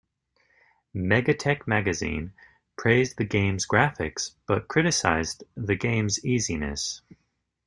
[0.95, 2.33] "MegaTech" magazine
[2.75, 7.03] praised the game's graphics, but criticized the game's easiness.